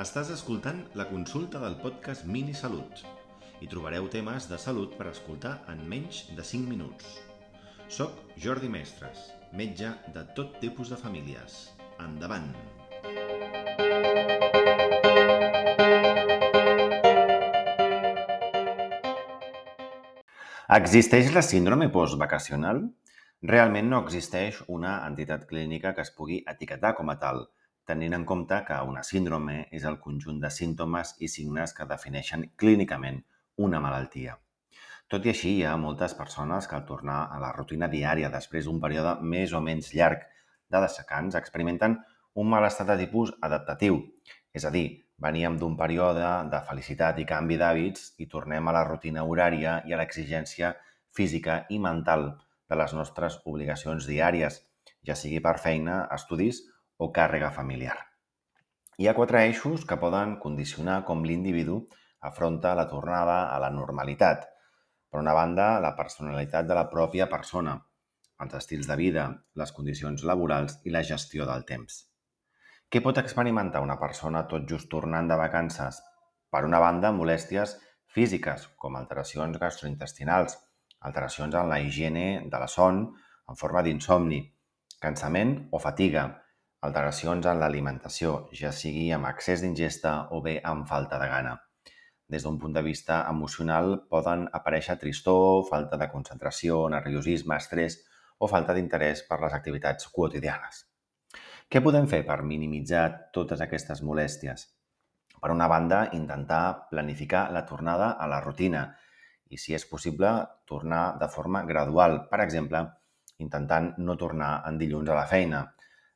[0.00, 3.02] Estàs escoltant la consulta del podcast Mini Salut.
[3.60, 7.10] Hi trobareu temes de salut per escoltar en menys de 5 minuts.
[7.92, 11.58] Soc Jordi Mestres, metge de tot tipus de famílies.
[12.00, 12.48] Endavant!
[20.80, 22.86] Existeix la síndrome postvacacional?
[23.52, 27.50] Realment no existeix una entitat clínica que es pugui etiquetar com a tal,
[27.90, 32.46] tenint en compte que una síndrome és el conjunt de símptomes i signes que defineixen
[32.62, 33.20] clínicament
[33.66, 34.36] una malaltia.
[35.10, 38.68] Tot i així, hi ha moltes persones que al tornar a la rutina diària després
[38.68, 40.22] d'un període més o menys llarg
[40.70, 41.98] de descans experimenten
[42.38, 43.98] un malestar de tipus adaptatiu,
[44.54, 44.86] és a dir,
[45.18, 49.92] veníem d'un període de felicitat i canvi d'hàbits i tornem a la rutina horària i
[49.92, 50.76] a l'exigència
[51.16, 52.28] física i mental
[52.70, 54.62] de les nostres obligacions diàries,
[55.02, 56.62] ja sigui per feina, estudis
[57.00, 57.96] o càrrega familiar.
[59.00, 61.78] Hi ha quatre eixos que poden condicionar com l'individu
[62.30, 64.44] afronta la tornada a la normalitat.
[65.10, 67.78] Per una banda, la personalitat de la pròpia persona,
[68.44, 69.24] els estils de vida,
[69.56, 72.04] les condicions laborals i la gestió del temps.
[72.90, 76.02] Què pot experimentar una persona tot just tornant de vacances?
[76.52, 77.76] Per una banda, molèsties
[78.10, 80.58] físiques, com alteracions gastrointestinals,
[81.08, 83.04] alteracions en la higiene de la son
[83.48, 84.40] en forma d'insomni,
[85.00, 86.24] cansament o fatiga,
[86.86, 91.56] alteracions en l'alimentació, ja sigui amb excés d'ingesta o bé amb falta de gana.
[92.30, 97.98] Des d'un punt de vista emocional poden aparèixer tristor, falta de concentració, nerviosisme, estrès
[98.38, 100.84] o falta d'interès per les activitats quotidianes.
[101.70, 104.68] Què podem fer per minimitzar totes aquestes molèsties?
[105.40, 108.86] Per una banda, intentar planificar la tornada a la rutina
[109.50, 110.32] i, si és possible,
[110.66, 112.24] tornar de forma gradual.
[112.30, 112.82] Per exemple,
[113.38, 115.62] intentant no tornar en dilluns a la feina.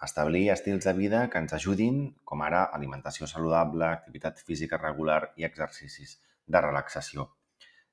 [0.00, 5.46] Establir estils de vida que ens ajudin, com ara alimentació saludable, activitat física regular i
[5.48, 7.26] exercicis de relaxació.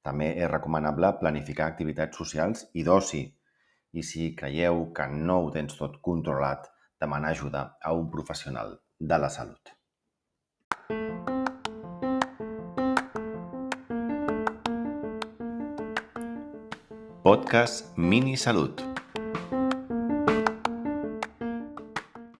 [0.00, 3.20] També és recomanable planificar activitats socials i d'oci.
[3.92, 6.70] I si creieu que no ho tens tot controlat,
[7.00, 9.76] demanar ajuda a un professional de la salut.
[17.20, 18.89] Podcast Mini Salut